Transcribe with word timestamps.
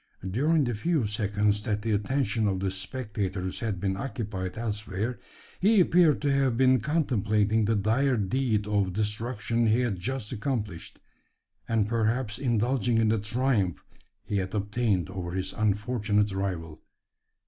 During 0.27 0.63
the 0.63 0.73
few 0.73 1.05
seconds 1.05 1.61
that 1.63 1.83
the 1.83 1.91
attention 1.91 2.47
of 2.47 2.59
the 2.59 2.71
spectators 2.71 3.59
had 3.59 3.79
been 3.79 3.95
occupied 3.95 4.57
elsewhere, 4.57 5.19
he 5.59 5.79
appeared 5.79 6.23
to 6.23 6.31
have 6.31 6.57
been 6.57 6.79
contemplating 6.79 7.65
the 7.65 7.75
dire 7.75 8.17
deed 8.17 8.65
of 8.65 8.93
destruction 8.93 9.67
he 9.67 9.81
had 9.81 9.99
just 9.99 10.31
accomplished, 10.31 10.97
and 11.69 11.87
perhaps 11.87 12.39
indulging 12.39 12.97
in 12.97 13.09
the 13.09 13.19
triumph 13.19 13.85
he 14.23 14.37
had 14.37 14.55
obtained 14.55 15.07
over 15.11 15.33
his 15.33 15.53
unfortunate 15.53 16.31
rival. 16.31 16.81